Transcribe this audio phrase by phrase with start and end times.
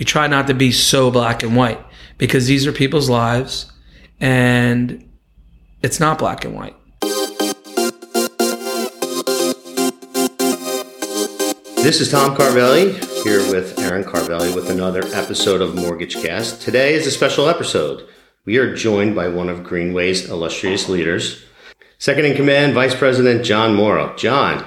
[0.00, 1.78] we try not to be so black and white
[2.16, 3.70] because these are people's lives
[4.18, 5.06] and
[5.82, 6.74] it's not black and white.
[11.76, 12.92] This is Tom Carvelli
[13.22, 16.62] here with Erin Carvelli with another episode of Mortgage Cast.
[16.62, 18.08] Today is a special episode.
[18.46, 21.44] We are joined by one of Greenway's illustrious leaders,
[21.98, 24.16] second in command, Vice President John Morrow.
[24.16, 24.66] John,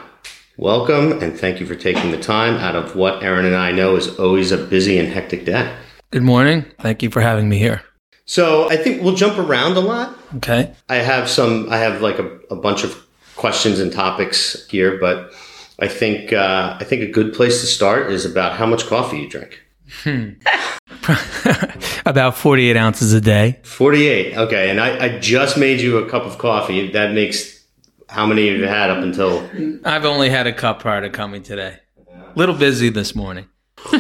[0.58, 3.96] welcome and thank you for taking the time out of what Erin and I know
[3.96, 5.76] is always a busy and hectic day.
[6.12, 6.66] Good morning.
[6.80, 7.84] Thank you for having me here.
[8.26, 10.18] So I think we'll jump around a lot.
[10.38, 10.74] Okay.
[10.90, 13.06] I have some, I have like a, a bunch of
[13.36, 15.34] questions and topics here, but
[15.80, 19.22] I think, uh, I think a good place to start is about how much coffee
[19.22, 19.62] you drink.
[22.06, 23.60] About 48 ounces a day.
[23.64, 24.38] 48.
[24.38, 24.70] Okay.
[24.70, 26.92] And I, I just made you a cup of coffee.
[26.92, 27.63] That makes
[28.10, 29.50] how many you've had up until
[29.84, 31.80] I've only had a cup prior to coming today.
[32.36, 33.48] Little busy this morning.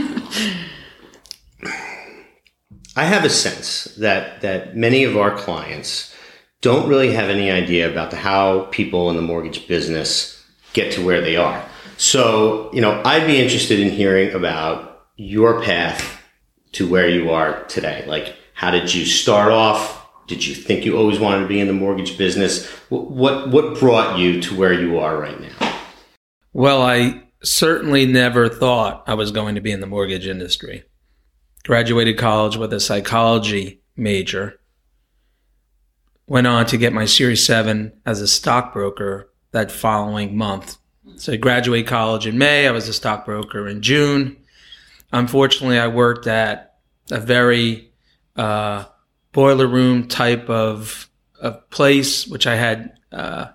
[2.95, 6.13] I have a sense that that many of our clients
[6.61, 11.05] don't really have any idea about the, how people in the mortgage business get to
[11.05, 11.63] where they are.
[11.97, 16.21] So, you know, I'd be interested in hearing about your path
[16.73, 18.05] to where you are today.
[18.07, 20.02] Like, how did you start off?
[20.27, 22.69] Did you think you always wanted to be in the mortgage business?
[22.89, 25.73] Wh- What what brought you to where you are right now?
[26.53, 30.83] Well, I certainly never thought I was going to be in the mortgage industry.
[31.65, 34.59] Graduated college with a psychology major.
[36.27, 40.77] Went on to get my Series 7 as a stockbroker that following month.
[41.17, 42.65] So I graduated college in May.
[42.67, 44.37] I was a stockbroker in June.
[45.11, 46.75] Unfortunately, I worked at
[47.11, 47.91] a very
[48.37, 48.85] uh,
[49.33, 51.09] boiler room type of,
[51.41, 53.47] of place, which I had uh,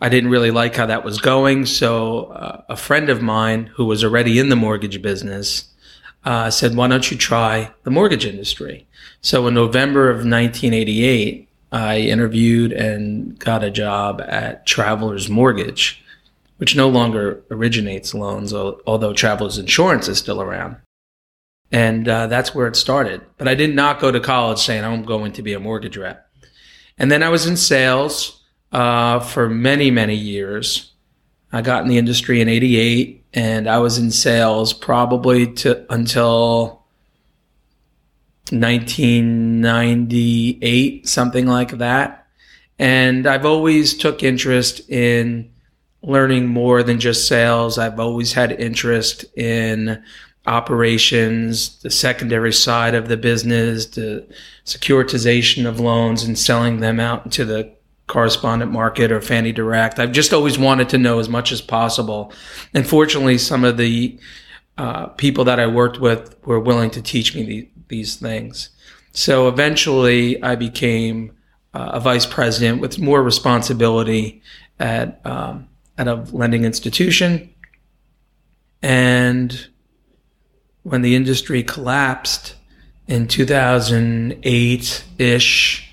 [0.00, 1.66] I didn't really like how that was going.
[1.66, 5.68] So uh, a friend of mine who was already in the mortgage business
[6.24, 8.86] uh, said, "Why don't you try the mortgage industry?"
[9.20, 16.02] So in November of 1988, I interviewed and got a job at Travelers Mortgage,
[16.56, 20.76] which no longer originates loans, although Travelers Insurance is still around.
[21.72, 23.22] And uh, that's where it started.
[23.38, 26.28] But I did not go to college saying I'm going to be a mortgage rep.
[26.98, 28.42] And then I was in sales
[28.72, 30.92] uh, for many, many years.
[31.52, 36.84] I got in the industry in 88 and I was in sales probably to until
[38.50, 42.26] 1998, something like that.
[42.78, 45.50] And I've always took interest in
[46.02, 47.76] learning more than just sales.
[47.78, 50.02] I've always had interest in
[50.46, 54.26] operations, the secondary side of the business, the
[54.64, 57.72] securitization of loans and selling them out into the
[58.06, 59.98] correspondent market or Fannie Direct.
[59.98, 62.32] I've just always wanted to know as much as possible.
[62.74, 64.18] And fortunately, some of the
[64.78, 68.70] uh, people that I worked with were willing to teach me the, these things.
[69.12, 71.36] So eventually, I became
[71.74, 74.42] uh, a vice president with more responsibility
[74.78, 75.68] at um,
[75.98, 77.54] at a lending institution.
[78.82, 79.68] And
[80.82, 82.54] when the industry collapsed
[83.06, 85.92] in 2008 ish,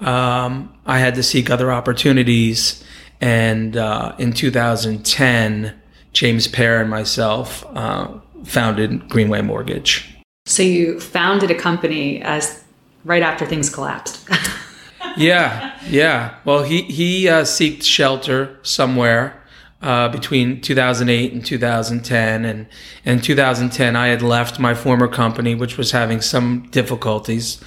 [0.00, 2.84] um, I had to seek other opportunities.
[3.20, 5.74] And uh, in 2010,
[6.12, 8.08] James Pear and myself uh,
[8.44, 10.12] founded Greenway Mortgage.
[10.46, 12.62] So you founded a company as
[13.04, 14.28] right after things collapsed.
[15.16, 16.36] yeah, yeah.
[16.44, 19.42] Well, he he uh, seeked shelter somewhere
[19.82, 22.66] uh, between 2008 and 2010, and
[23.04, 27.62] in 2010 I had left my former company, which was having some difficulties,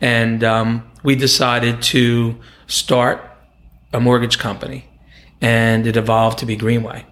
[0.00, 2.36] and um, we decided to
[2.66, 3.22] start
[3.92, 4.86] a mortgage company,
[5.40, 7.06] and it evolved to be Greenway.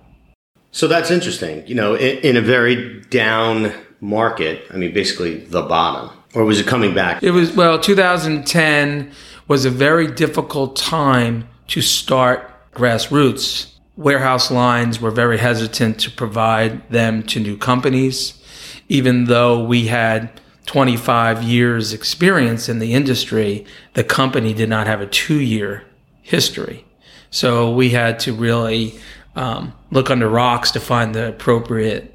[0.71, 1.67] So that's interesting.
[1.67, 6.61] You know, in, in a very down market, I mean, basically the bottom, or was
[6.61, 7.23] it coming back?
[7.23, 9.13] It was well, 2010
[9.49, 13.72] was a very difficult time to start grassroots.
[14.03, 18.43] Warehouse lines were very hesitant to provide them to new companies,
[18.89, 23.65] even though we had 25 years experience in the industry.
[23.95, 25.85] The company did not have a two-year
[26.21, 26.85] history,
[27.31, 28.99] so we had to really
[29.37, 32.13] um, look under rocks to find the appropriate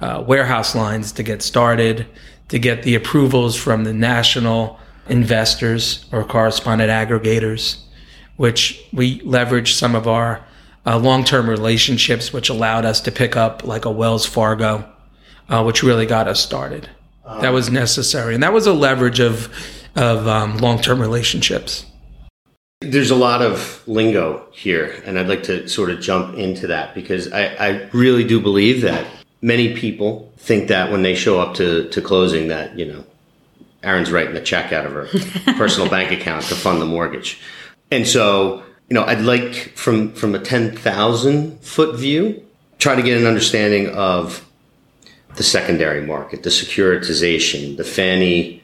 [0.00, 2.06] uh, warehouse lines to get started,
[2.48, 4.78] to get the approvals from the national
[5.08, 7.80] investors or correspondent aggregators,
[8.36, 10.44] which we leveraged some of our
[10.86, 14.84] uh, long-term relationships, which allowed us to pick up like a Wells Fargo,
[15.48, 16.88] uh, which really got us started.
[17.40, 19.48] that was necessary, and that was a leverage of
[19.96, 21.86] of um, long-term relationships.
[22.80, 26.94] There's a lot of lingo here, and I'd like to sort of jump into that
[26.94, 29.06] because I, I really do believe that
[29.40, 33.04] many people think that when they show up to, to closing that, you know,
[33.82, 35.06] Erin's writing a check out of her
[35.56, 37.40] personal bank account to fund the mortgage.
[37.90, 38.62] And so,
[38.94, 42.46] you know, I'd like from, from a 10,000 foot view,
[42.78, 44.48] try to get an understanding of
[45.34, 48.62] the secondary market, the securitization, the Fannie,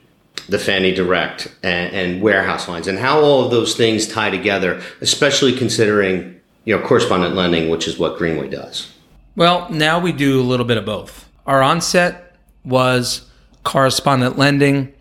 [0.49, 4.81] the Fannie Direct and, and warehouse lines and how all of those things tie together,
[5.01, 8.89] especially considering, you know, correspondent lending, which is what Greenway does.
[9.35, 11.29] Well, now we do a little bit of both.
[11.45, 13.29] Our onset was
[13.65, 14.93] correspondent lending.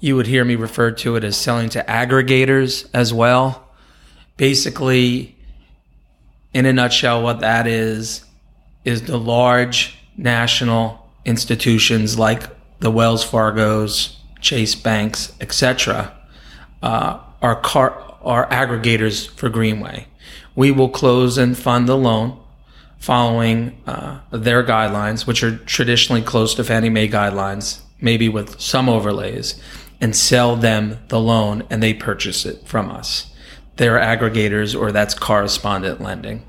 [0.00, 3.63] You would hear me refer to it as selling to aggregators as well.
[4.36, 5.36] Basically,
[6.52, 8.24] in a nutshell, what that is,
[8.84, 12.44] is the large national institutions like
[12.80, 16.12] the Wells Fargo's, Chase Banks, etc.,
[16.82, 20.06] uh, are, car- are aggregators for Greenway.
[20.54, 22.38] We will close and fund the loan
[22.98, 28.88] following uh, their guidelines, which are traditionally close to Fannie Mae guidelines, maybe with some
[28.88, 29.60] overlays,
[30.00, 33.30] and sell them the loan and they purchase it from us.
[33.76, 36.44] They're aggregators or that's correspondent lending.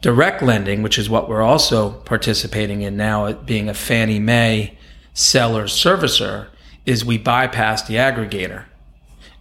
[0.00, 4.78] Direct lending, which is what we're also participating in now, being a Fannie Mae
[5.14, 6.48] seller servicer,
[6.84, 8.66] is we bypass the aggregator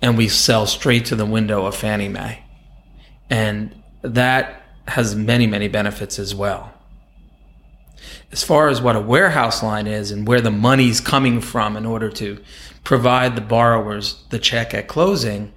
[0.01, 2.43] and we sell straight to the window of Fannie Mae.
[3.29, 6.71] And that has many, many benefits as well.
[8.31, 11.85] As far as what a warehouse line is and where the money's coming from in
[11.85, 12.39] order to
[12.83, 15.53] provide the borrowers the check at closing,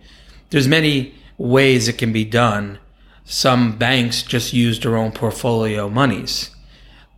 [0.50, 2.78] there's many ways it can be done.
[3.24, 6.50] Some banks just use their own portfolio monies,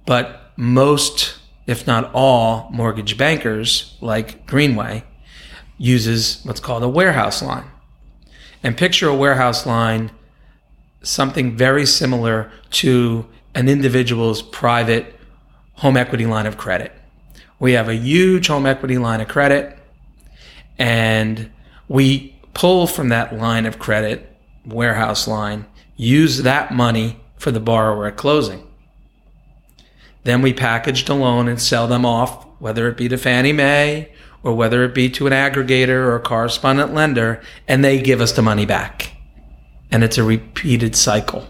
[0.06, 5.04] but most, if not all, mortgage bankers like Greenway
[5.78, 7.70] uses what's called a warehouse line.
[8.62, 10.10] And picture a warehouse line
[11.02, 15.18] something very similar to an individual's private
[15.74, 16.92] home equity line of credit.
[17.58, 19.78] We have a huge home equity line of credit
[20.78, 21.50] and
[21.88, 25.66] we pull from that line of credit, warehouse line,
[25.96, 28.66] use that money for the borrower at closing.
[30.24, 34.12] Then we package the loan and sell them off, whether it be to Fannie Mae
[34.42, 38.32] or whether it be to an aggregator or a correspondent lender, and they give us
[38.32, 39.12] the money back
[39.90, 41.46] and it's a repeated cycle.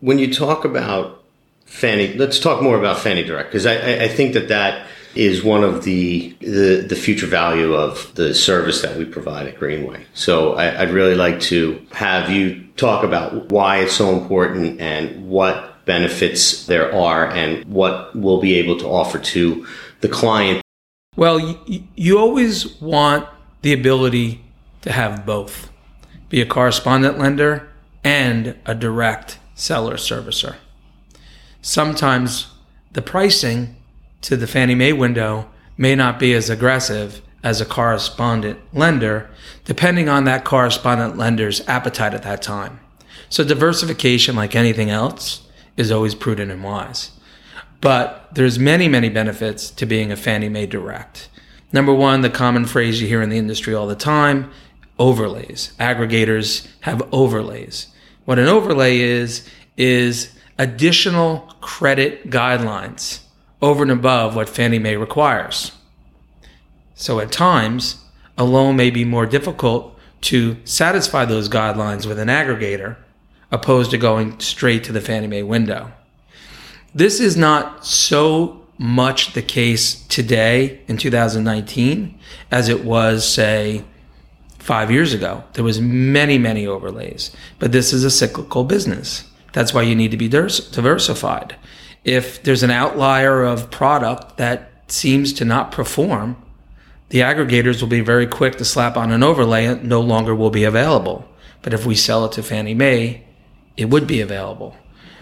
[0.00, 1.24] When you talk about
[1.66, 5.62] Fannie, let's talk more about Fannie Direct because I, I, think that that is one
[5.62, 10.04] of the, the, the future value of the service that we provide at Greenway.
[10.14, 15.28] So I, I'd really like to have you talk about why it's so important and
[15.28, 19.66] what benefits there are and what we'll be able to offer to
[20.00, 20.62] the client.
[21.16, 23.28] Well, you, you always want
[23.62, 24.42] the ability
[24.82, 25.70] to have both
[26.28, 27.68] be a correspondent lender
[28.02, 30.56] and a direct seller servicer.
[31.60, 32.48] Sometimes
[32.92, 33.76] the pricing
[34.22, 39.28] to the Fannie Mae window may not be as aggressive as a correspondent lender,
[39.64, 42.80] depending on that correspondent lender's appetite at that time.
[43.28, 47.10] So diversification, like anything else, is always prudent and wise.
[47.80, 51.28] But there's many, many benefits to being a Fannie Mae direct.
[51.72, 54.50] Number one, the common phrase you hear in the industry all the time
[54.98, 55.72] overlays.
[55.80, 57.88] Aggregators have overlays.
[58.24, 63.20] What an overlay is, is additional credit guidelines
[63.62, 65.72] over and above what Fannie Mae requires.
[66.94, 68.04] So at times,
[68.36, 72.96] a loan may be more difficult to satisfy those guidelines with an aggregator
[73.50, 75.92] opposed to going straight to the Fannie Mae window.
[76.94, 82.18] This is not so much the case today in 2019
[82.50, 83.84] as it was, say,
[84.58, 85.44] five years ago.
[85.52, 89.24] There was many, many overlays, but this is a cyclical business.
[89.52, 91.56] That's why you need to be diversified.
[92.04, 96.36] If there's an outlier of product that seems to not perform,
[97.10, 100.50] the aggregators will be very quick to slap on an overlay and no longer will
[100.50, 101.28] be available.
[101.60, 103.24] But if we sell it to Fannie Mae,
[103.76, 104.76] it would be available.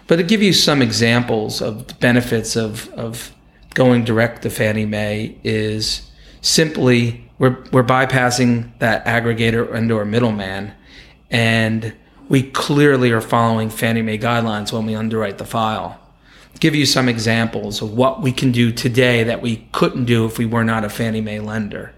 [0.06, 3.32] But to give you some examples of the benefits of, of
[3.74, 6.10] going direct to Fannie Mae is
[6.40, 10.72] simply we're we're bypassing that aggregator and or middleman,
[11.30, 11.94] and
[12.28, 15.98] we clearly are following Fannie Mae guidelines when we underwrite the file.
[16.60, 20.38] Give you some examples of what we can do today that we couldn't do if
[20.38, 21.94] we were not a Fannie Mae lender.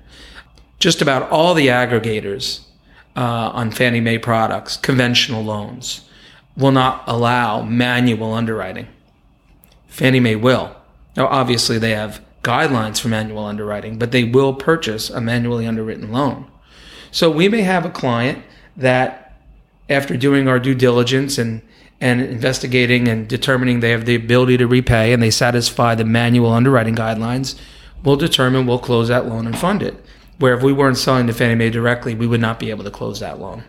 [0.79, 2.61] Just about all the aggregators
[3.17, 6.09] uh, on Fannie Mae products, conventional loans,
[6.57, 8.87] will not allow manual underwriting.
[9.89, 10.77] Fannie Mae will.
[11.17, 16.13] Now, obviously, they have guidelines for manual underwriting, but they will purchase a manually underwritten
[16.13, 16.47] loan.
[17.11, 18.45] So we may have a client
[18.77, 19.37] that,
[19.89, 21.63] after doing our due diligence and
[22.03, 26.51] and investigating and determining they have the ability to repay and they satisfy the manual
[26.51, 27.57] underwriting guidelines,
[28.03, 29.95] we'll determine we'll close that loan and fund it.
[30.39, 32.91] Where if we weren't selling to Fannie Mae directly, we would not be able to
[32.91, 33.63] close that loan.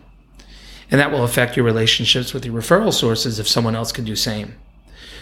[0.90, 4.16] And that will affect your relationships with your referral sources if someone else can do
[4.16, 4.56] same.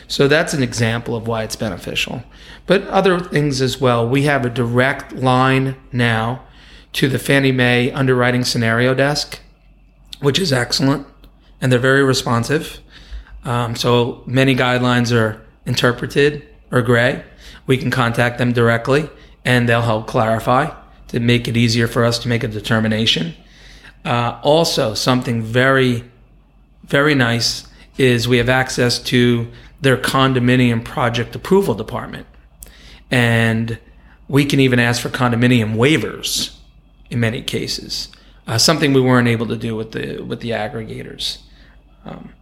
[0.08, 2.22] So that's an example of why it's beneficial.
[2.66, 4.08] But other things as well.
[4.08, 6.44] We have a direct line now
[6.94, 9.40] to the Fannie Mae underwriting scenario desk,
[10.20, 11.06] which is excellent.
[11.60, 12.81] And they're very responsive.
[13.44, 17.24] Um, so many guidelines are interpreted or gray.
[17.66, 19.08] We can contact them directly
[19.44, 20.74] and they'll help clarify
[21.08, 23.34] to make it easier for us to make a determination.
[24.04, 26.04] Uh, also, something very,
[26.84, 27.66] very nice
[27.98, 29.48] is we have access to
[29.80, 32.26] their condominium project approval department.
[33.10, 33.78] And
[34.28, 36.56] we can even ask for condominium waivers
[37.10, 38.08] in many cases.
[38.46, 41.38] Uh, something we weren't able to do with the with the aggregators.
[42.04, 42.32] Um,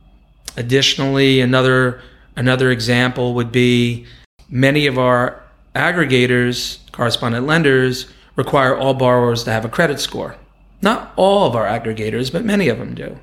[0.56, 2.00] additionally, another
[2.36, 4.06] another example would be
[4.48, 5.42] many of our
[5.74, 8.06] aggregators, correspondent lenders,
[8.36, 10.36] require all borrowers to have a credit score.
[10.82, 13.18] Not all of our aggregators, but many of them do.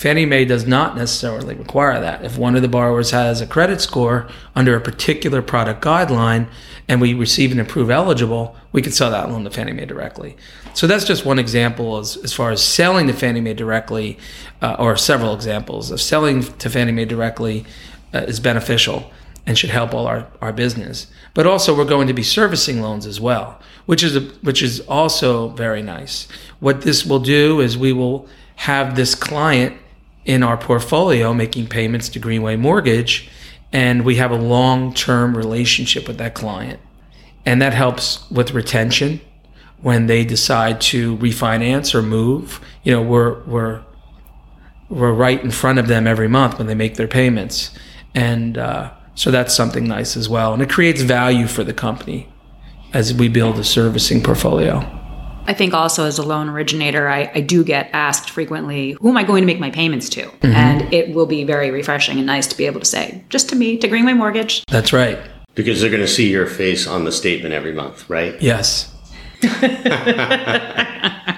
[0.00, 2.24] Fannie Mae does not necessarily require that.
[2.24, 6.48] If one of the borrowers has a credit score under a particular product guideline
[6.88, 10.38] and we receive an approved eligible, we can sell that loan to Fannie Mae directly.
[10.72, 14.16] So that's just one example as, as far as selling to Fannie Mae directly,
[14.62, 17.66] uh, or several examples of selling to Fannie Mae directly
[18.14, 19.12] uh, is beneficial
[19.44, 21.08] and should help all our, our business.
[21.34, 24.80] But also, we're going to be servicing loans as well, which is a, which is
[24.88, 26.26] also very nice.
[26.58, 28.26] What this will do is we will
[28.56, 29.76] have this client
[30.30, 33.28] in our portfolio making payments to Greenway Mortgage,
[33.72, 36.78] and we have a long term relationship with that client.
[37.44, 39.20] And that helps with retention
[39.82, 42.60] when they decide to refinance or move.
[42.84, 43.82] You know, we're, we're,
[44.88, 47.72] we're right in front of them every month when they make their payments.
[48.14, 50.52] And uh, so that's something nice as well.
[50.52, 52.28] And it creates value for the company
[52.92, 54.99] as we build a servicing portfolio.
[55.46, 59.16] I think also as a loan originator, I, I, do get asked frequently, who am
[59.16, 60.22] I going to make my payments to?
[60.22, 60.46] Mm-hmm.
[60.46, 63.56] And it will be very refreshing and nice to be able to say, just to
[63.56, 64.64] me, to Greenway Mortgage.
[64.66, 65.18] That's right.
[65.54, 68.40] Because they're going to see your face on the statement every month, right?
[68.40, 68.94] Yes.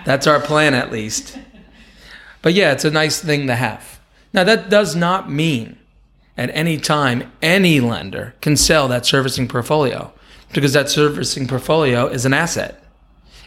[0.05, 1.39] That's our plan, at least.
[2.43, 4.01] But yeah, it's a nice thing to have.
[4.35, 5.79] Now, that does not mean
[6.37, 10.13] at any time any lender can sell that servicing portfolio
[10.53, 12.82] because that servicing portfolio is an asset.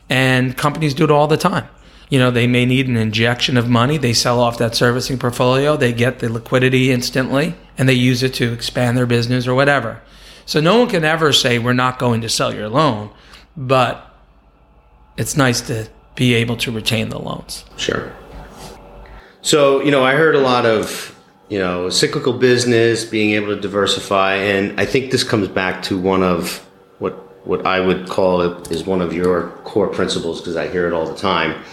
[0.10, 1.68] And companies do it all the time.
[2.10, 3.98] You know, they may need an injection of money.
[3.98, 5.76] They sell off that servicing portfolio.
[5.76, 10.02] They get the liquidity instantly and they use it to expand their business or whatever.
[10.46, 13.10] So no one can ever say, we're not going to sell your loan,
[13.58, 14.16] but
[15.18, 17.66] it's nice to be able to retain the loans.
[17.78, 18.14] Sure.
[19.42, 21.20] So, you know, I heard a lot of,
[21.50, 24.36] you know, cyclical business, being able to diversify.
[24.36, 26.60] And I think this comes back to one of
[27.00, 30.88] what what I would call it is one of your core principles because I hear
[30.88, 31.64] it all the time.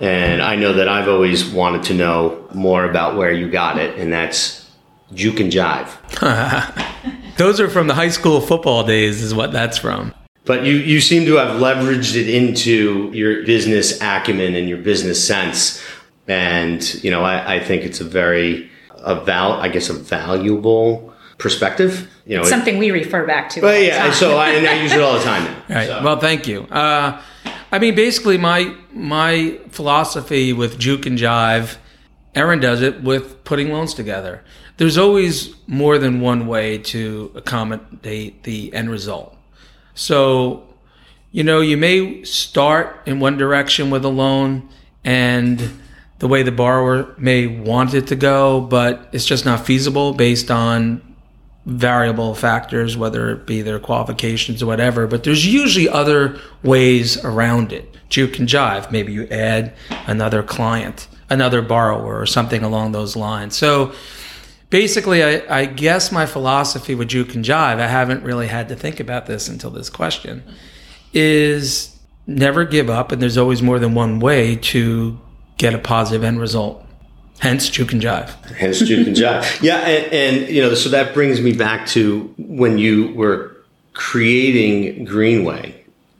[0.00, 3.98] And I know that I've always wanted to know more about where you got it,
[3.98, 4.70] and that's
[5.12, 5.88] juke and jive.
[7.36, 10.14] Those are from the high school football days, is what that's from.
[10.44, 15.24] But you, you seem to have leveraged it into your business acumen and your business
[15.24, 15.82] sense.
[16.26, 21.12] And, you know, I, I think it's a very, a val, I guess, a valuable
[21.38, 22.10] perspective.
[22.26, 23.60] You know, something it, we refer back to.
[23.60, 25.44] But yeah, so I, and I use it all the time.
[25.44, 25.86] Now, right.
[25.86, 26.02] So.
[26.02, 26.64] Well, thank you.
[26.64, 27.22] Uh,
[27.72, 31.76] I mean, basically, my my philosophy with Juke and Jive,
[32.34, 34.44] Erin does it with putting loans together.
[34.76, 39.36] There's always more than one way to accommodate the end result.
[39.94, 40.68] So,
[41.32, 44.68] you know, you may start in one direction with a loan
[45.04, 45.80] and
[46.20, 50.50] the way the borrower may want it to go, but it's just not feasible based
[50.50, 51.07] on
[51.68, 55.06] variable factors, whether it be their qualifications or whatever.
[55.06, 57.94] But there's usually other ways around it.
[58.08, 58.90] Juke and jive.
[58.90, 59.74] Maybe you add
[60.06, 63.54] another client, another borrower, or something along those lines.
[63.54, 63.92] So
[64.70, 68.76] basically, I, I guess my philosophy with Juke and jive, I haven't really had to
[68.76, 70.42] think about this until this question,
[71.12, 71.94] is
[72.26, 75.20] never give up, and there's always more than one way to
[75.58, 76.82] get a positive end result.
[77.40, 78.30] Hence Juke and Jive.
[78.54, 79.62] Hence Juke and Jive.
[79.62, 83.56] Yeah, and, and, you know, so that brings me back to when you were
[83.92, 85.74] creating Greenway.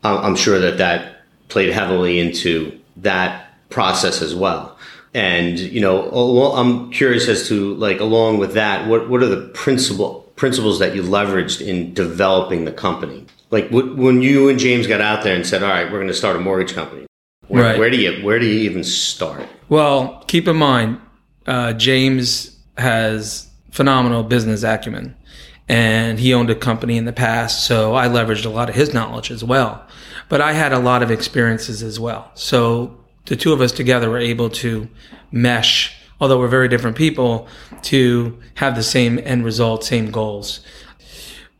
[0.04, 4.78] I'm sure that that played heavily into that process as well.
[5.14, 6.10] And you know,
[6.54, 10.94] I'm curious as to like along with that, what what are the principle principles that
[10.94, 13.26] you leveraged in developing the company?
[13.50, 16.14] Like when you and James got out there and said, "All right, we're going to
[16.14, 17.06] start a mortgage company."
[17.48, 17.78] Where, right.
[17.78, 19.48] where do you where do you even start?
[19.70, 21.00] Well, keep in mind,
[21.48, 25.16] uh, James has phenomenal business acumen.
[25.70, 28.94] And he owned a company in the past, so I leveraged a lot of his
[28.94, 29.86] knowledge as well.
[30.30, 32.30] But I had a lot of experiences as well.
[32.34, 34.88] So the two of us together were able to
[35.30, 37.48] mesh, although we're very different people,
[37.82, 40.60] to have the same end result, same goals.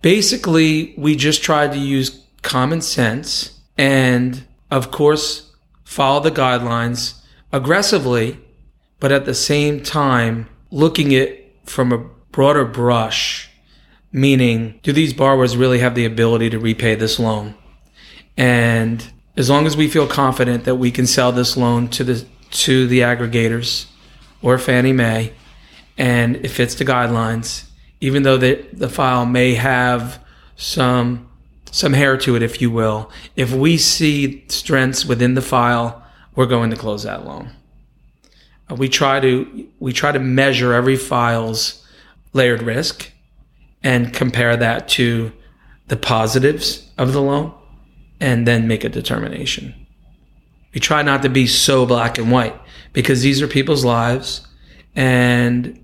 [0.00, 5.52] Basically, we just tried to use common sense and, of course,
[5.84, 7.20] follow the guidelines
[7.52, 8.38] aggressively,
[9.00, 11.98] but at the same time, looking at from a
[12.32, 13.50] broader brush,
[14.12, 17.54] meaning, do these borrowers really have the ability to repay this loan?
[18.36, 19.04] And
[19.36, 22.86] as long as we feel confident that we can sell this loan to the to
[22.86, 23.86] the aggregators
[24.40, 25.32] or Fannie Mae,
[25.98, 27.68] and it fits the guidelines,
[28.00, 30.24] even though the, the file may have
[30.56, 31.28] some
[31.70, 36.02] some hair to it, if you will, if we see strengths within the file,
[36.34, 37.50] we're going to close that loan.
[38.76, 41.84] We try to we try to measure every file's
[42.32, 43.10] layered risk
[43.82, 45.32] and compare that to
[45.86, 47.54] the positives of the loan
[48.20, 49.74] and then make a determination.
[50.74, 52.58] We try not to be so black and white
[52.92, 54.46] because these are people's lives
[54.94, 55.82] and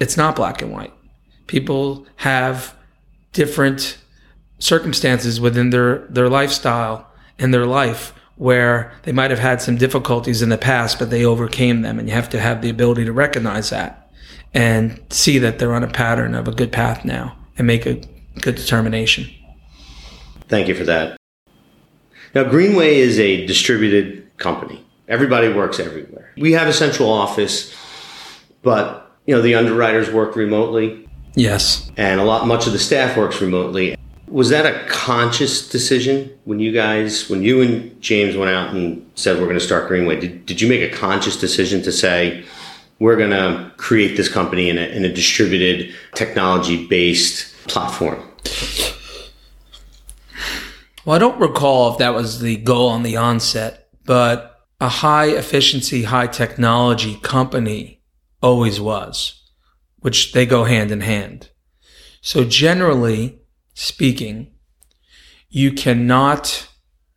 [0.00, 0.92] it's not black and white.
[1.46, 2.74] People have
[3.32, 3.98] different
[4.58, 7.06] circumstances within their, their lifestyle
[7.38, 11.26] and their life where they might have had some difficulties in the past, but they
[11.26, 11.98] overcame them.
[11.98, 14.10] And you have to have the ability to recognize that
[14.54, 18.00] and see that they're on a pattern of a good path now and make a
[18.40, 19.28] good determination.
[20.48, 21.18] Thank you for that.
[22.34, 24.82] Now, Greenway is a distributed company.
[25.06, 26.32] Everybody works everywhere.
[26.38, 27.74] We have a central office,
[28.62, 31.06] but you know the underwriters work remotely.
[31.34, 33.98] Yes, and a lot much of the staff works remotely.
[34.30, 39.10] Was that a conscious decision when you guys, when you and James went out and
[39.16, 40.20] said we're going to start Greenway?
[40.20, 42.44] Did, did you make a conscious decision to say
[43.00, 48.22] we're going to create this company in a, in a distributed technology based platform?
[51.04, 55.26] Well, I don't recall if that was the goal on the onset, but a high
[55.26, 58.00] efficiency, high technology company
[58.40, 59.42] always was,
[59.98, 61.50] which they go hand in hand.
[62.20, 63.39] So generally,
[63.80, 64.52] speaking,
[65.48, 66.68] you cannot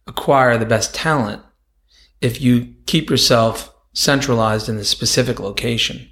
[0.08, 1.42] acquire the best talent
[2.22, 6.10] if you keep yourself centralized in a specific location.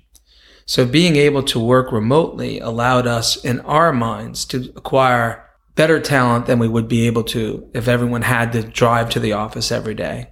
[0.66, 6.48] So being able to work remotely allowed us in our minds to acquire better talent
[6.48, 9.96] than we would be able to if everyone had to drive to the office every
[9.96, 10.32] day.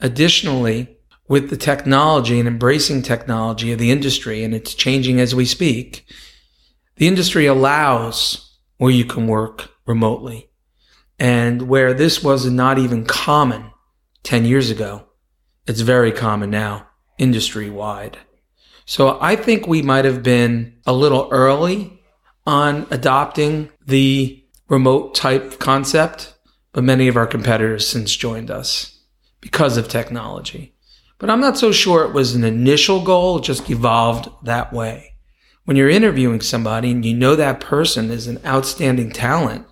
[0.00, 0.96] Additionally,
[1.28, 6.06] with the technology and embracing technology of the industry, and it's changing as we speak,
[6.96, 8.45] the industry allows
[8.78, 10.50] where you can work remotely.
[11.18, 13.70] And where this was not even common
[14.22, 15.06] 10 years ago,
[15.66, 16.86] it's very common now,
[17.18, 18.18] industry wide.
[18.84, 22.00] So I think we might have been a little early
[22.46, 26.34] on adopting the remote type concept,
[26.72, 29.00] but many of our competitors since joined us
[29.40, 30.74] because of technology.
[31.18, 35.15] But I'm not so sure it was an initial goal, it just evolved that way
[35.66, 39.66] when you're interviewing somebody and you know that person is an outstanding talent,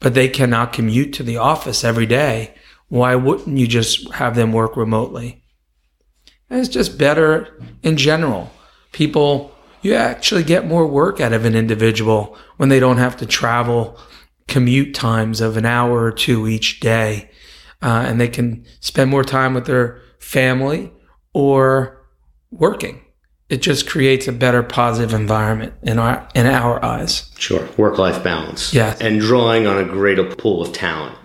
[0.00, 2.54] but they cannot commute to the office every day,
[2.88, 5.44] why wouldn't you just have them work remotely?
[6.48, 8.50] And it's just better in general.
[8.92, 13.26] People, you actually get more work out of an individual when they don't have to
[13.26, 13.98] travel
[14.46, 17.30] commute times of an hour or two each day.
[17.82, 20.90] Uh, and they can spend more time with their family
[21.34, 22.02] or
[22.50, 23.02] working
[23.48, 27.30] it just creates a better positive environment in our in our eyes.
[27.38, 28.74] Sure, work life balance.
[28.74, 31.16] Yeah, and drawing on a greater pool of talent.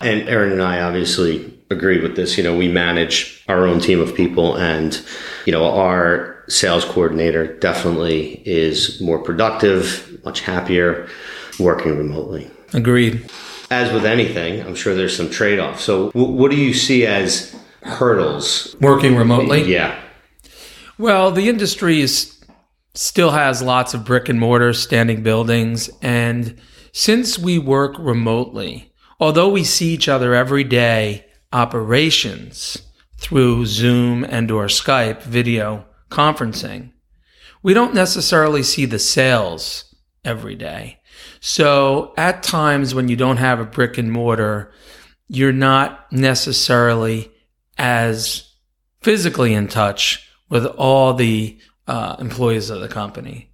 [0.00, 2.36] And Erin and I obviously agree with this.
[2.36, 5.00] You know, we manage our own team of people, and
[5.44, 11.08] you know, our sales coordinator definitely is more productive, much happier
[11.58, 12.50] working remotely.
[12.72, 13.30] Agreed.
[13.68, 15.80] As with anything, I'm sure there's some trade off.
[15.80, 19.62] So, w- what do you see as hurdles working remotely?
[19.64, 20.00] Yeah.
[20.98, 22.42] Well, the industry is,
[22.94, 25.90] still has lots of brick and mortar standing buildings.
[26.00, 26.58] And
[26.92, 32.80] since we work remotely, although we see each other every day, operations
[33.18, 36.92] through Zoom and or Skype video conferencing,
[37.62, 41.00] we don't necessarily see the sales every day.
[41.40, 44.72] So at times when you don't have a brick and mortar,
[45.28, 47.30] you're not necessarily
[47.76, 48.50] as
[49.02, 53.50] physically in touch with all the uh, employees of the company.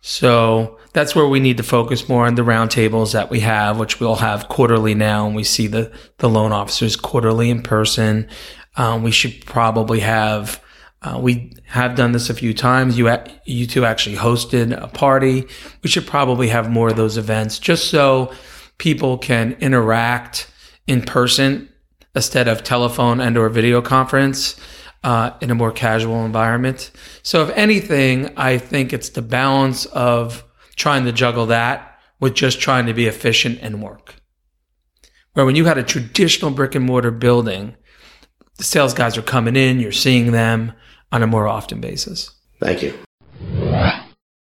[0.00, 4.00] So that's where we need to focus more on the roundtables that we have, which
[4.00, 8.28] we'll have quarterly now, and we see the the loan officers quarterly in person.
[8.76, 10.60] Um, we should probably have
[11.02, 12.98] Uh, we have done this a few times.
[12.98, 13.08] You
[13.46, 15.46] you two actually hosted a party.
[15.82, 18.32] We should probably have more of those events just so
[18.76, 20.50] people can interact
[20.86, 21.68] in person
[22.14, 24.56] instead of telephone and or video conference
[25.02, 26.90] uh, in a more casual environment.
[27.22, 30.44] So if anything, I think it's the balance of
[30.76, 34.16] trying to juggle that with just trying to be efficient and work.
[35.32, 37.76] Where when you had a traditional brick and mortar building,
[38.56, 40.72] the sales guys are coming in, you're seeing them
[41.12, 42.30] on a more often basis.
[42.60, 42.98] Thank you.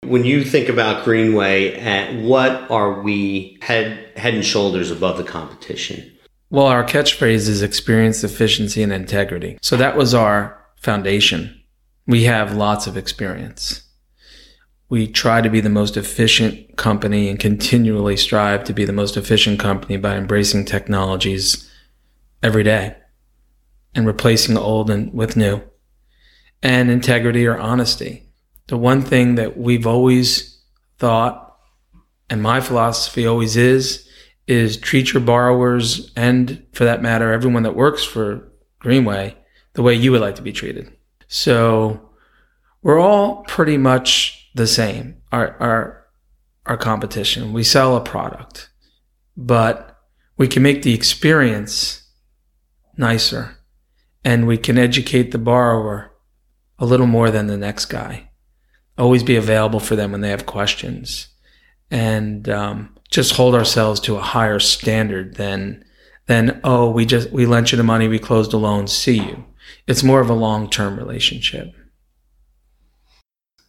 [0.04, 5.24] When you think about Greenway, at what are we head head and shoulders above the
[5.24, 6.15] competition?
[6.56, 9.58] Well, our catchphrase is experience, efficiency, and integrity.
[9.62, 11.62] So that was our foundation.
[12.08, 13.84] We have lots of experience.
[14.88, 19.18] We try to be the most efficient company and continually strive to be the most
[19.18, 21.70] efficient company by embracing technologies
[22.42, 22.96] every day
[23.94, 25.62] and replacing old and with new.
[26.64, 28.30] And integrity or honesty.
[28.68, 30.58] The one thing that we've always
[31.00, 31.58] thought,
[32.30, 34.05] and my philosophy always is,
[34.48, 39.36] is treat your borrowers and for that matter, everyone that works for Greenway
[39.74, 40.96] the way you would like to be treated.
[41.28, 42.12] So
[42.82, 45.18] we're all pretty much the same.
[45.32, 46.06] Our, our,
[46.66, 47.54] our competition.
[47.54, 48.70] We sell a product,
[49.36, 49.98] but
[50.38, 52.04] we can make the experience
[52.98, 53.58] nicer
[54.24, 56.12] and we can educate the borrower
[56.80, 58.30] a little more than the next guy.
[58.98, 61.28] Always be available for them when they have questions
[61.92, 65.82] and um, just hold ourselves to a higher standard than
[66.26, 69.46] than oh we just we lent you the money we closed a loan see you.
[69.88, 71.74] It's more of a long-term relationship.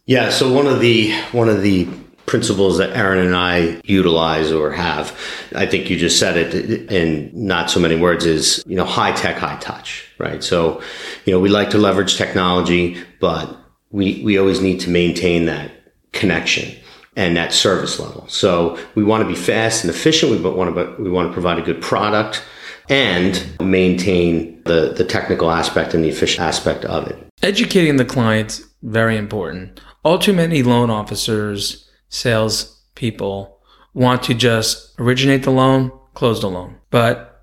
[0.05, 1.87] Yeah so one of the one of the
[2.25, 5.17] principles that Erin and I utilize or have,
[5.55, 9.13] I think you just said it in not so many words is, you know, high
[9.13, 10.43] tech, high touch, right?
[10.43, 10.81] So,
[11.23, 13.57] you know, we like to leverage technology, but
[13.91, 15.71] we, we always need to maintain that
[16.11, 16.75] connection
[17.17, 18.25] and that service level.
[18.29, 20.31] So we want to be fast and efficient.
[20.31, 22.43] We want to, we want to provide a good product
[22.89, 27.17] and maintain the, the technical aspect and the efficient aspect of it.
[27.41, 29.81] Educating the clients, very important.
[30.05, 33.59] All too many loan officers sales people
[33.93, 36.77] want to just originate the loan, close the loan.
[36.91, 37.36] But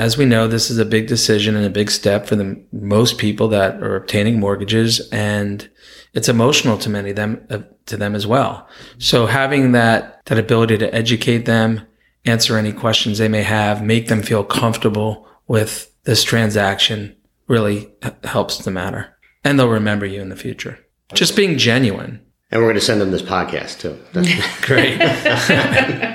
[0.00, 3.18] as we know, this is a big decision and a big step for the most
[3.18, 5.68] people that are obtaining mortgages and
[6.14, 8.66] it's emotional to many of them, uh, to them as well.
[8.96, 11.86] So having that, that ability to educate them,
[12.24, 17.14] answer any questions they may have, make them feel comfortable with this transaction
[17.46, 17.92] really
[18.24, 19.14] helps the matter.
[19.44, 20.78] And they'll remember you in the future.
[21.12, 23.96] Just being genuine and we're going to send them this podcast too.
[24.62, 24.98] Great.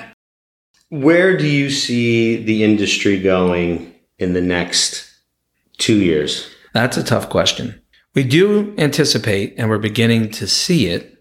[0.89, 5.11] Where do you see the industry going in the next
[5.77, 6.49] two years?
[6.73, 7.81] That's a tough question.
[8.13, 11.15] We do anticipate, and we're beginning to see it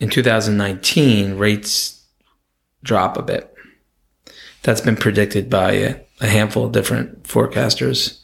[0.00, 2.06] in 2019, rates
[2.82, 3.54] drop a bit.
[4.62, 8.20] That's been predicted by a, handful of different forecasters.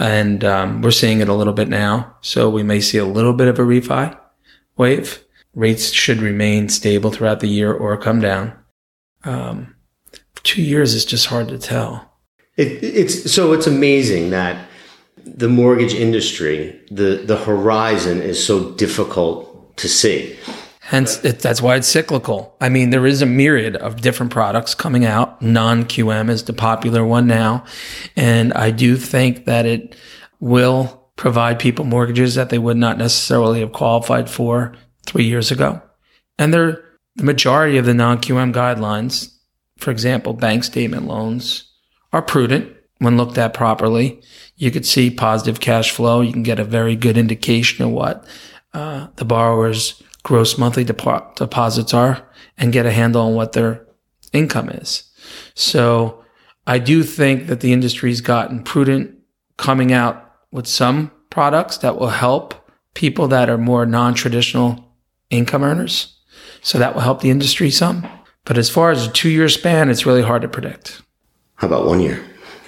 [0.00, 2.16] And um, we're seeing it a little bit now.
[2.20, 4.18] So we may see a little bit of a refi
[4.76, 5.22] wave
[5.54, 8.52] rates should remain stable throughout the year or come down.
[9.22, 9.75] Um,
[10.46, 12.10] two years is just hard to tell.
[12.56, 14.66] It, it's so it's amazing that
[15.24, 20.38] the mortgage industry, the the horizon is so difficult to see.
[20.80, 22.56] Hence, it, that's why it's cyclical.
[22.60, 25.42] I mean, there is a myriad of different products coming out.
[25.42, 27.64] Non QM is the popular one now,
[28.14, 29.96] and I do think that it
[30.38, 34.74] will provide people mortgages that they would not necessarily have qualified for
[35.06, 35.82] three years ago.
[36.38, 36.84] And they're
[37.16, 39.35] the majority of the non QM guidelines,
[39.78, 41.70] for example, bank statement loans,
[42.12, 44.20] are prudent when looked at properly.
[44.56, 46.20] You could see positive cash flow.
[46.20, 48.26] You can get a very good indication of what
[48.72, 52.26] uh, the borrower's gross monthly deposits are
[52.58, 53.86] and get a handle on what their
[54.32, 55.04] income is.
[55.54, 56.24] So
[56.66, 59.16] I do think that the industry's gotten prudent
[59.56, 62.54] coming out with some products that will help
[62.94, 64.92] people that are more non-traditional
[65.30, 66.16] income earners.
[66.62, 68.08] So that will help the industry some.
[68.46, 71.02] But as far as a two year span, it's really hard to predict.
[71.56, 72.24] How about one year?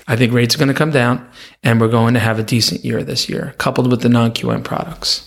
[0.06, 1.26] I think rates are going to come down
[1.62, 4.64] and we're going to have a decent year this year, coupled with the non QM
[4.64, 5.24] products.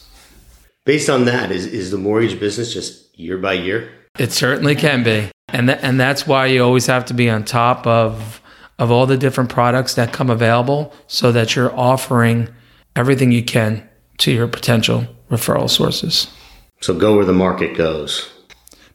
[0.86, 3.92] Based on that, is, is the mortgage business just year by year?
[4.20, 5.30] It certainly can be.
[5.50, 8.42] And, th- and that's why you always have to be on top of,
[8.80, 12.50] of all the different products that come available so that you're offering
[12.96, 13.88] everything you can
[14.18, 16.28] to your potential referral sources.
[16.82, 18.32] So go where the market goes.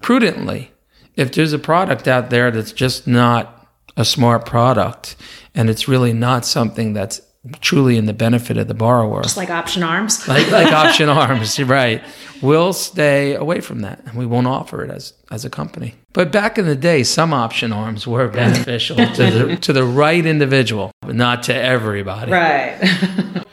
[0.03, 0.73] Prudently.
[1.17, 5.17] If there's a product out there that's just not a smart product
[5.55, 7.21] and it's really not something that's
[7.61, 9.23] truly in the benefit of the borrower.
[9.23, 10.27] Just like option arms.
[10.29, 12.03] like like option arms, right?
[12.43, 15.95] We'll stay away from that, and we won't offer it as as a company.
[16.13, 20.25] But back in the day, some option arms were beneficial to the to the right
[20.25, 22.33] individual, but not to everybody.
[22.33, 23.45] Right.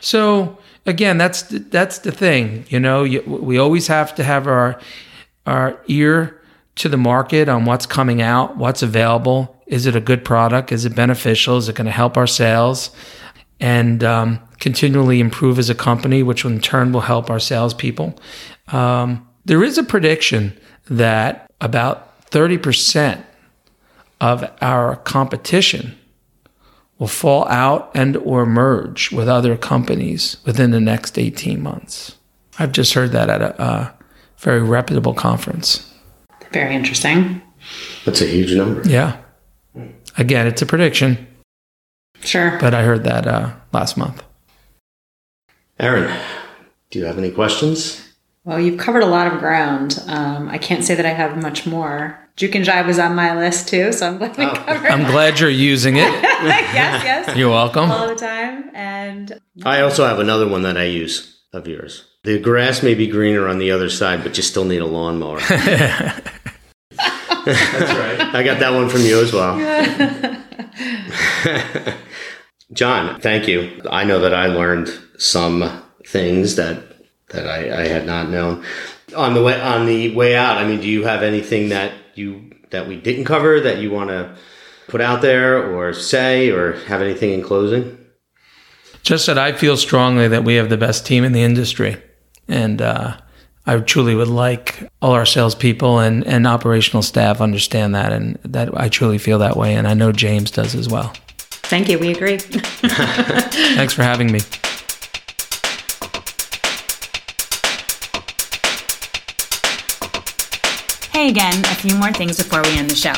[0.00, 2.64] So again, that's the, that's the thing.
[2.68, 4.80] You know, you, we always have to have our
[5.46, 6.41] our ear
[6.76, 9.62] to the market on what's coming out, what's available.
[9.66, 10.72] Is it a good product?
[10.72, 11.56] Is it beneficial?
[11.56, 12.90] Is it going to help our sales?
[13.60, 18.18] And um, continually improve as a company, which in turn will help our salespeople.
[18.68, 20.58] Um, there is a prediction
[20.88, 23.22] that about 30%
[24.20, 25.98] of our competition
[26.98, 32.16] will fall out and or merge with other companies within the next 18 months.
[32.58, 33.94] I've just heard that at a, a
[34.38, 35.91] very reputable conference.
[36.52, 37.42] Very interesting.
[38.04, 38.82] That's a huge number.
[38.88, 39.18] Yeah.
[40.18, 41.26] Again, it's a prediction,
[42.22, 42.58] Sure.
[42.60, 44.22] but I heard that uh, last month.
[45.78, 46.14] Erin,
[46.90, 48.06] do you have any questions?
[48.44, 50.02] Well, you've covered a lot of ground.
[50.06, 52.18] Um, I can't say that I have much more.
[52.36, 54.90] Juke and Jive was on my list too, so I'm glad we covered.
[54.90, 56.00] I'm glad you're using it.
[56.22, 57.90] yes, yes, You're welcome.
[57.90, 58.70] all the time.
[58.74, 62.04] And I also have another one that I use of yours.
[62.24, 65.40] The grass may be greener on the other side, but you still need a lawnmower.
[67.44, 68.20] That's right.
[68.34, 69.56] I got that one from you as well.
[72.72, 73.82] John, thank you.
[73.90, 76.82] I know that I learned some things that
[77.28, 78.64] that I, I had not known.
[79.16, 82.50] On the way on the way out, I mean, do you have anything that you
[82.70, 84.36] that we didn't cover that you want to
[84.88, 87.98] put out there or say or have anything in closing?
[89.02, 92.00] Just that I feel strongly that we have the best team in the industry.
[92.48, 93.16] And uh,
[93.66, 98.12] I truly would like all our salespeople and, and operational staff understand that.
[98.12, 99.74] And that I truly feel that way.
[99.74, 101.12] And I know James does as well.
[101.38, 101.98] thank you.
[101.98, 102.38] We agree.
[102.38, 104.40] Thanks for having me.
[111.12, 113.12] Hey again, a few more things before we end the show.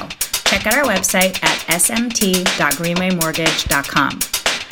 [0.45, 4.19] Check out our website at smt.greenwaymortgage.com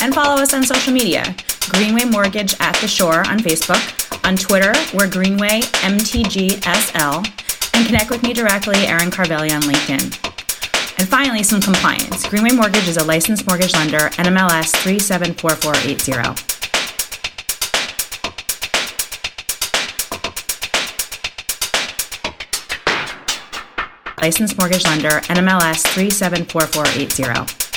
[0.00, 1.34] and follow us on social media
[1.70, 4.01] Greenway Mortgage at the Shore on Facebook.
[4.24, 7.26] On Twitter, we're Greenway MTGSL.
[7.74, 10.98] And connect with me directly, Erin Carvelli, on LinkedIn.
[10.98, 12.28] And finally, some compliance.
[12.28, 16.52] Greenway Mortgage is a licensed mortgage lender, NMLS 374480.
[24.22, 27.71] licensed mortgage lender, NMLS 374480.